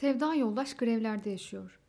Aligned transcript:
Sevda 0.00 0.34
Yoldaş 0.34 0.74
grevlerde 0.74 1.30
yaşıyor. 1.30 1.80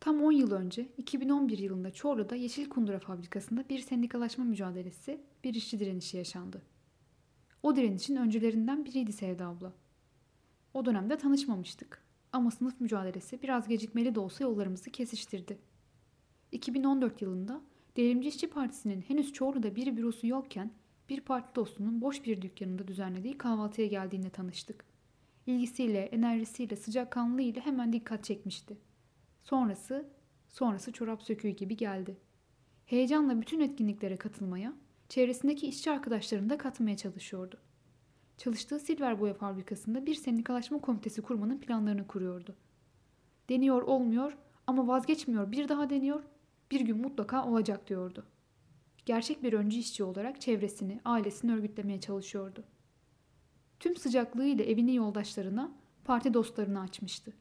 Tam 0.00 0.22
10 0.22 0.32
yıl 0.32 0.52
önce 0.52 0.88
2011 0.98 1.58
yılında 1.58 1.90
Çorlu'da 1.90 2.34
Yeşil 2.34 2.68
Kundura 2.68 2.98
Fabrikası'nda 2.98 3.68
bir 3.68 3.78
sendikalaşma 3.78 4.44
mücadelesi, 4.44 5.20
bir 5.44 5.54
işçi 5.54 5.78
direnişi 5.78 6.16
yaşandı. 6.16 6.62
O 7.62 7.76
direnişin 7.76 8.16
öncülerinden 8.16 8.84
biriydi 8.84 9.12
Sevda 9.12 9.46
abla. 9.46 9.72
O 10.74 10.84
dönemde 10.84 11.18
tanışmamıştık 11.18 12.02
ama 12.32 12.50
sınıf 12.50 12.80
mücadelesi 12.80 13.42
biraz 13.42 13.68
gecikmeli 13.68 14.14
de 14.14 14.20
olsa 14.20 14.44
yollarımızı 14.44 14.90
kesiştirdi. 14.90 15.58
2014 16.52 17.22
yılında 17.22 17.60
Devrimci 17.96 18.28
İşçi 18.28 18.50
Partisi'nin 18.50 19.00
henüz 19.00 19.32
Çorlu'da 19.32 19.76
bir 19.76 19.96
bürosu 19.96 20.26
yokken 20.26 20.70
bir 21.08 21.20
parti 21.20 21.54
dostunun 21.54 22.00
boş 22.00 22.24
bir 22.24 22.42
dükkanında 22.42 22.88
düzenlediği 22.88 23.38
kahvaltıya 23.38 23.86
geldiğinde 23.86 24.30
tanıştık. 24.30 24.95
İlgisiyle, 25.46 26.00
enerjisiyle, 26.00 26.76
sıcakkanlılığıyla 26.76 27.66
hemen 27.66 27.92
dikkat 27.92 28.24
çekmişti. 28.24 28.78
Sonrası, 29.42 30.08
sonrası 30.48 30.92
çorap 30.92 31.22
söküğü 31.22 31.48
gibi 31.48 31.76
geldi. 31.76 32.16
Heyecanla 32.86 33.40
bütün 33.40 33.60
etkinliklere 33.60 34.16
katılmaya, 34.16 34.72
çevresindeki 35.08 35.66
işçi 35.66 35.90
arkadaşlarını 35.90 36.50
da 36.50 36.58
katmaya 36.58 36.96
çalışıyordu. 36.96 37.58
Çalıştığı 38.36 38.80
silver 38.80 39.20
boya 39.20 39.34
fabrikasında 39.34 40.06
bir 40.06 40.14
sendikalaşma 40.14 40.80
komitesi 40.80 41.22
kurmanın 41.22 41.60
planlarını 41.60 42.06
kuruyordu. 42.06 42.56
Deniyor 43.48 43.82
olmuyor 43.82 44.36
ama 44.66 44.88
vazgeçmiyor 44.88 45.52
bir 45.52 45.68
daha 45.68 45.90
deniyor, 45.90 46.22
bir 46.70 46.80
gün 46.80 46.98
mutlaka 46.98 47.48
olacak 47.48 47.88
diyordu. 47.88 48.26
Gerçek 49.06 49.42
bir 49.42 49.52
öncü 49.52 49.78
işçi 49.78 50.04
olarak 50.04 50.40
çevresini, 50.40 51.00
ailesini 51.04 51.54
örgütlemeye 51.54 52.00
çalışıyordu. 52.00 52.64
Tüm 53.80 53.96
sıcaklığıyla 53.96 54.64
evini 54.64 54.94
yoldaşlarına, 54.94 55.72
parti 56.04 56.34
dostlarına 56.34 56.80
açmıştı. 56.80 57.32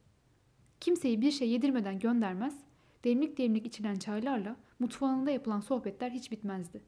Kimseyi 0.79 1.21
bir 1.21 1.31
şey 1.31 1.49
yedirmeden 1.49 1.99
göndermez, 1.99 2.63
demlik 3.03 3.37
demlik 3.37 3.65
içilen 3.65 3.95
çaylarla 3.95 4.55
mutfağında 4.79 5.31
yapılan 5.31 5.59
sohbetler 5.59 6.11
hiç 6.11 6.31
bitmezdi. 6.31 6.81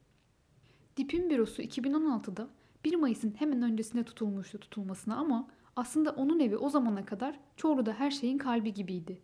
Dip'in 0.96 1.30
bürosu 1.30 1.62
2016'da 1.62 2.48
1 2.84 2.94
Mayıs'ın 2.94 3.34
hemen 3.38 3.62
öncesinde 3.62 4.04
tutulmuştu 4.04 4.60
tutulmasına 4.60 5.16
ama 5.16 5.48
aslında 5.76 6.10
onun 6.10 6.40
evi 6.40 6.56
o 6.56 6.68
zamana 6.70 7.04
kadar 7.04 7.40
Çorlu'da 7.56 7.92
her 7.92 8.10
şeyin 8.10 8.38
kalbi 8.38 8.74
gibiydi. 8.74 9.20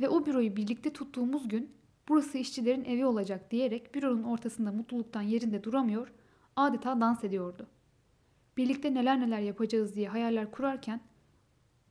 Ve 0.00 0.08
o 0.08 0.26
büroyu 0.26 0.56
birlikte 0.56 0.92
tuttuğumuz 0.92 1.48
gün 1.48 1.70
burası 2.08 2.38
işçilerin 2.38 2.84
evi 2.84 3.06
olacak 3.06 3.50
diyerek 3.50 3.94
büronun 3.94 4.22
ortasında 4.22 4.72
mutluluktan 4.72 5.22
yerinde 5.22 5.64
duramıyor, 5.64 6.12
adeta 6.56 7.00
dans 7.00 7.24
ediyordu. 7.24 7.66
Birlikte 8.56 8.94
neler 8.94 9.20
neler 9.20 9.40
yapacağız 9.40 9.94
diye 9.94 10.08
hayaller 10.08 10.50
kurarken 10.50 11.00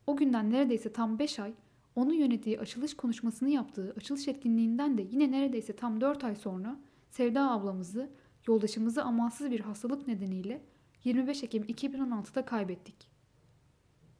o 0.07 0.15
günden 0.15 0.51
neredeyse 0.51 0.93
tam 0.93 1.19
5 1.19 1.39
ay 1.39 1.53
onun 1.95 2.13
yönettiği 2.13 2.59
açılış 2.59 2.93
konuşmasını 2.93 3.49
yaptığı 3.49 3.93
açılış 3.97 4.27
etkinliğinden 4.27 4.97
de 4.97 5.07
yine 5.11 5.31
neredeyse 5.31 5.75
tam 5.75 6.01
4 6.01 6.23
ay 6.23 6.35
sonra 6.35 6.79
Sevda 7.09 7.51
ablamızı, 7.51 8.09
yoldaşımızı 8.47 9.03
amansız 9.03 9.51
bir 9.51 9.59
hastalık 9.59 10.07
nedeniyle 10.07 10.61
25 11.03 11.43
Ekim 11.43 11.63
2016'da 11.63 12.45
kaybettik. 12.45 12.95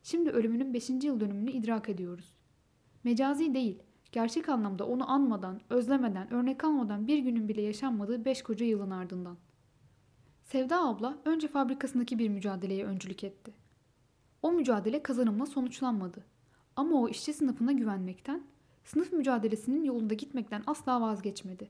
Şimdi 0.04 0.30
ölümünün 0.30 0.74
5. 0.74 0.90
yıl 0.90 1.20
dönümünü 1.20 1.52
idrak 1.52 1.90
ediyoruz. 1.90 2.36
Mecazi 3.04 3.54
değil, 3.54 3.80
gerçek 4.12 4.50
anlamda 4.50 4.88
onu 4.88 5.12
anmadan, 5.12 5.62
özlemeden, 5.70 6.34
örnek 6.34 6.64
almadan 6.64 7.08
bir 7.08 7.18
günün 7.18 7.50
bile 7.50 7.62
yaşanmadığı 7.62 8.26
5 8.26 8.44
koca 8.44 8.66
yılın 8.66 8.92
ardından. 8.92 9.38
Sevda 10.44 10.82
abla 10.88 11.18
önce 11.26 11.48
fabrikasındaki 11.48 12.20
bir 12.20 12.30
mücadeleye 12.30 12.86
öncülük 12.86 13.24
etti. 13.24 13.54
O 14.42 14.52
mücadele 14.52 15.04
kazanımla 15.04 15.46
sonuçlanmadı. 15.46 16.26
Ama 16.76 17.02
o 17.02 17.10
işçi 17.10 17.34
sınıfına 17.34 17.72
güvenmekten, 17.72 18.44
sınıf 18.86 19.14
mücadelesinin 19.14 19.84
yolunda 19.84 20.14
gitmekten 20.14 20.64
asla 20.68 21.02
vazgeçmedi. 21.02 21.70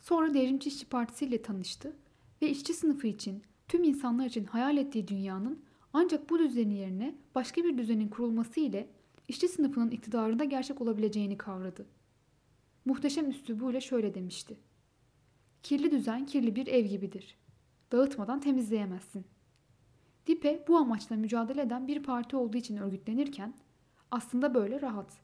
Sonra 0.00 0.34
Devrimci 0.34 0.68
İşçi 0.68 0.86
Partisi 0.86 1.24
ile 1.24 1.42
tanıştı 1.42 1.96
ve 2.42 2.50
işçi 2.50 2.74
sınıfı 2.74 3.06
için, 3.06 3.42
tüm 3.68 3.84
insanlar 3.84 4.26
için 4.26 4.44
hayal 4.44 4.76
ettiği 4.76 5.08
dünyanın 5.08 5.62
ancak 5.92 6.30
bu 6.30 6.38
düzenin 6.38 6.74
yerine 6.74 7.14
başka 7.34 7.64
bir 7.64 7.78
düzenin 7.78 8.08
kurulması 8.08 8.60
ile 8.60 8.88
işçi 9.28 9.48
sınıfının 9.48 9.90
iktidarında 9.90 10.44
gerçek 10.44 10.80
olabileceğini 10.80 11.38
kavradı. 11.38 11.86
Muhteşem 12.84 13.30
üslubuyla 13.30 13.80
şöyle 13.80 14.14
demişti. 14.14 14.56
Kirli 15.62 15.90
düzen 15.90 16.26
kirli 16.26 16.56
bir 16.56 16.66
ev 16.66 16.86
gibidir. 16.86 17.36
Dağıtmadan 17.92 18.40
temizleyemezsin. 18.40 19.24
Dipe 20.26 20.64
bu 20.68 20.76
amaçla 20.76 21.16
mücadele 21.16 21.62
eden 21.62 21.88
bir 21.88 22.02
parti 22.02 22.36
olduğu 22.36 22.56
için 22.56 22.76
örgütlenirken 22.76 23.54
aslında 24.10 24.54
böyle 24.54 24.80
rahat. 24.80 25.18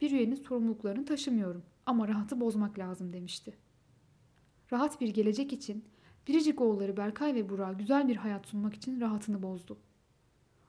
Bir 0.00 0.10
üyenin 0.10 0.34
sorumluluklarını 0.34 1.04
taşımıyorum 1.04 1.62
ama 1.86 2.08
rahatı 2.08 2.40
bozmak 2.40 2.78
lazım 2.78 3.12
demişti. 3.12 3.56
Rahat 4.72 5.00
bir 5.00 5.08
gelecek 5.08 5.52
için 5.52 5.84
biricik 6.28 6.60
oğulları 6.60 6.96
Berkay 6.96 7.34
ve 7.34 7.48
Burak'a 7.48 7.72
güzel 7.72 8.08
bir 8.08 8.16
hayat 8.16 8.46
sunmak 8.46 8.74
için 8.74 9.00
rahatını 9.00 9.42
bozdu. 9.42 9.78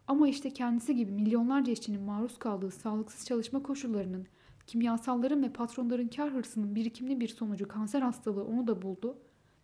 Ama 0.07 0.27
işte 0.27 0.53
kendisi 0.53 0.95
gibi 0.95 1.11
milyonlarca 1.11 1.73
işçinin 1.73 2.01
maruz 2.01 2.39
kaldığı 2.39 2.71
sağlıksız 2.71 3.25
çalışma 3.25 3.63
koşullarının, 3.63 4.27
kimyasalların 4.67 5.43
ve 5.43 5.53
patronların 5.53 6.07
kar 6.07 6.33
hırsının 6.33 6.75
birikimli 6.75 7.19
bir 7.19 7.27
sonucu 7.27 7.67
kanser 7.67 8.01
hastalığı 8.01 8.45
onu 8.45 8.67
da 8.67 8.81
buldu 8.81 9.17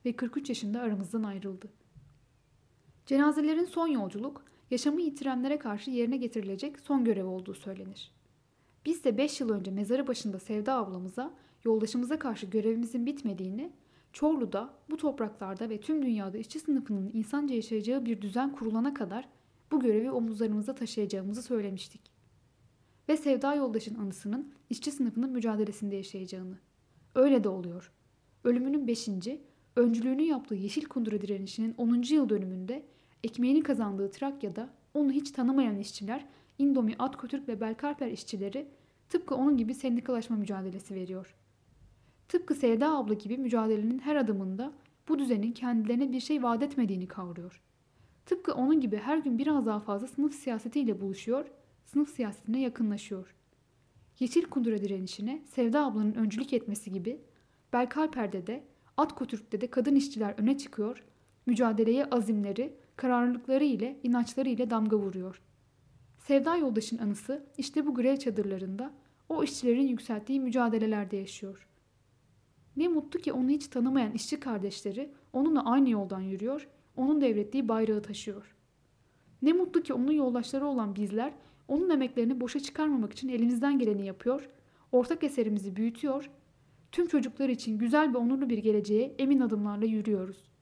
ve 0.06 0.16
43 0.16 0.50
yaşında 0.50 0.82
aramızdan 0.82 1.24
ayrıldı. 1.24 1.70
Cenazelerin 3.06 3.66
son 3.66 3.88
yolculuk, 3.88 4.46
yaşamı 4.72 5.02
yitirenlere 5.02 5.60
karşı 5.60 5.92
yerine 5.92 6.18
getirilecek 6.18 6.80
son 6.80 7.06
görev 7.06 7.26
olduğu 7.26 7.54
söylenir. 7.54 8.12
Biz 8.86 9.04
de 9.04 9.18
5 9.18 9.42
yıl 9.42 9.50
önce 9.50 9.72
mezarı 9.72 10.08
başında 10.08 10.40
Sevda 10.40 10.76
ablamıza, 10.76 11.34
yoldaşımıza 11.64 12.20
karşı 12.20 12.46
görevimizin 12.46 13.06
bitmediğini, 13.06 13.72
Çorlu'da, 14.14 14.74
bu 14.90 14.98
topraklarda 14.98 15.70
ve 15.70 15.80
tüm 15.80 16.02
dünyada 16.02 16.38
işçi 16.38 16.60
sınıfının 16.60 17.12
insanca 17.14 17.56
yaşayacağı 17.56 18.06
bir 18.06 18.22
düzen 18.22 18.52
kurulana 18.52 18.94
kadar 18.94 19.30
bu 19.72 19.80
görevi 19.80 20.12
omuzlarımızda 20.12 20.76
taşıyacağımızı 20.76 21.42
söylemiştik. 21.42 22.02
Ve 23.10 23.18
Sevda 23.18 23.56
yoldaşın 23.56 23.96
anısının 23.96 24.54
işçi 24.70 24.92
sınıfının 24.92 25.32
mücadelesinde 25.32 25.96
yaşayacağını. 25.96 26.58
Öyle 27.16 27.44
de 27.44 27.50
oluyor. 27.50 27.92
Ölümünün 28.44 28.88
5. 28.88 29.10
öncülüğünü 29.78 30.22
yaptığı 30.22 30.56
Yeşil 30.56 30.86
Kundura 30.86 31.22
direnişinin 31.22 31.76
10. 31.78 32.04
yıl 32.10 32.30
dönümünde 32.30 32.86
ekmeğini 33.24 33.64
kazandığı 33.64 34.12
Trakya'da 34.12 34.70
onu 34.94 35.12
hiç 35.12 35.32
tanımayan 35.32 35.80
işçiler, 35.80 36.26
Indomi, 36.58 36.96
Atkötürk 37.00 37.48
ve 37.48 37.62
Belkarper 37.62 38.08
işçileri 38.08 38.68
tıpkı 39.10 39.36
onun 39.36 39.58
gibi 39.58 39.74
sendikalaşma 39.74 40.36
mücadelesi 40.36 40.96
veriyor. 40.96 41.36
Tıpkı 42.28 42.56
Sevda 42.56 42.98
abla 42.98 43.14
gibi 43.14 43.38
mücadelenin 43.38 44.00
her 44.00 44.16
adımında 44.16 44.74
bu 45.08 45.20
düzenin 45.20 45.52
kendilerine 45.52 46.12
bir 46.12 46.20
şey 46.20 46.44
vaat 46.44 46.64
etmediğini 46.64 47.08
kavruyor. 47.08 47.62
Tıpkı 48.26 48.54
onun 48.54 48.82
gibi 48.82 48.98
her 48.98 49.18
gün 49.18 49.38
biraz 49.38 49.66
daha 49.66 49.80
fazla 49.80 50.08
sınıf 50.08 50.34
siyasetiyle 50.36 51.02
buluşuyor, 51.02 51.46
sınıf 51.86 52.10
siyasetine 52.10 52.62
yakınlaşıyor. 52.62 53.36
Yeşil 54.20 54.44
kundura 54.44 54.82
direnişine 54.82 55.42
Sevda 55.46 55.86
ablanın 55.86 56.14
öncülük 56.14 56.54
etmesi 56.54 56.92
gibi 56.92 57.22
Belkalper'de 57.74 58.48
de 58.48 58.64
Atkotürk'te 58.98 59.62
de 59.62 59.68
kadın 59.68 59.96
işçiler 59.96 60.36
öne 60.38 60.58
çıkıyor, 60.58 61.04
mücadeleye 61.46 62.06
azimleri, 62.06 62.74
kararlılıkları 62.96 63.64
ile, 63.64 64.00
inançları 64.04 64.50
ile 64.50 64.70
damga 64.70 64.98
vuruyor. 64.98 65.42
Sevda 66.20 66.56
yoldaşın 66.56 66.98
anısı 66.98 67.46
işte 67.58 67.86
bu 67.86 67.96
grev 67.96 68.18
çadırlarında 68.18 68.94
o 69.30 69.44
işçilerin 69.44 69.88
yükselttiği 69.88 70.40
mücadelelerde 70.40 71.18
yaşıyor. 71.18 71.68
Ne 72.78 72.88
mutlu 72.88 73.20
ki 73.20 73.34
onu 73.34 73.50
hiç 73.50 73.68
tanımayan 73.68 74.12
işçi 74.12 74.40
kardeşleri 74.40 75.12
onunla 75.34 75.66
aynı 75.72 75.90
yoldan 75.90 76.22
yürüyor, 76.22 76.68
onun 76.96 77.22
devrettiği 77.22 77.70
bayrağı 77.70 78.02
taşıyor. 78.02 78.56
Ne 79.42 79.54
mutlu 79.54 79.84
ki 79.84 79.94
onun 79.94 80.12
yoldaşları 80.12 80.66
olan 80.66 80.96
bizler 80.96 81.34
onun 81.68 81.90
emeklerini 81.90 82.42
boşa 82.42 82.60
çıkarmamak 82.60 83.14
için 83.14 83.30
elimizden 83.30 83.80
geleni 83.80 84.06
yapıyor, 84.06 84.50
ortak 84.92 85.24
eserimizi 85.24 85.76
büyütüyor, 85.76 86.30
tüm 86.98 87.08
çocuklar 87.08 87.50
için 87.50 87.78
güzel 87.78 88.14
ve 88.14 88.18
onurlu 88.18 88.50
bir 88.50 88.58
geleceğe 88.58 89.16
emin 89.20 89.40
adımlarla 89.40 89.86
yürüyoruz.'' 89.86 90.57